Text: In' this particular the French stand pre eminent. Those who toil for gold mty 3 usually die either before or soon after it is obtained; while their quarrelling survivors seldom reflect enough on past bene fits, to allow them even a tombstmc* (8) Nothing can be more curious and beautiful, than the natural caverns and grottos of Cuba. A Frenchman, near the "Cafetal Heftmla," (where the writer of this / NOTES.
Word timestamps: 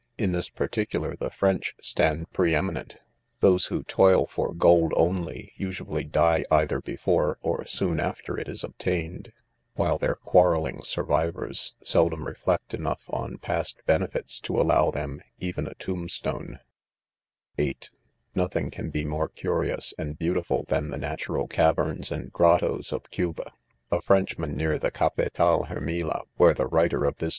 In' 0.17 0.31
this 0.31 0.49
particular 0.49 1.15
the 1.15 1.29
French 1.29 1.75
stand 1.79 2.31
pre 2.31 2.55
eminent. 2.55 2.97
Those 3.39 3.67
who 3.67 3.83
toil 3.83 4.25
for 4.25 4.51
gold 4.51 4.93
mty 4.93 5.27
3 5.53 5.53
usually 5.57 6.03
die 6.05 6.43
either 6.49 6.81
before 6.81 7.37
or 7.43 7.67
soon 7.67 7.99
after 7.99 8.35
it 8.35 8.47
is 8.47 8.63
obtained; 8.63 9.31
while 9.75 9.99
their 9.99 10.15
quarrelling 10.15 10.81
survivors 10.81 11.75
seldom 11.83 12.25
reflect 12.25 12.73
enough 12.73 13.03
on 13.09 13.37
past 13.37 13.79
bene 13.85 14.07
fits, 14.07 14.39
to 14.39 14.59
allow 14.59 14.89
them 14.89 15.21
even 15.37 15.67
a 15.67 15.75
tombstmc* 15.75 16.57
(8) 17.59 17.91
Nothing 18.33 18.71
can 18.71 18.89
be 18.89 19.05
more 19.05 19.29
curious 19.29 19.93
and 19.99 20.17
beautiful, 20.17 20.65
than 20.67 20.89
the 20.89 20.97
natural 20.97 21.47
caverns 21.47 22.11
and 22.11 22.33
grottos 22.33 22.91
of 22.91 23.11
Cuba. 23.11 23.51
A 23.91 24.01
Frenchman, 24.01 24.57
near 24.57 24.79
the 24.79 24.89
"Cafetal 24.89 25.67
Heftmla," 25.67 26.23
(where 26.37 26.55
the 26.55 26.65
writer 26.65 27.05
of 27.05 27.17
this 27.17 27.19
/ 27.19 27.21
NOTES. 27.21 27.29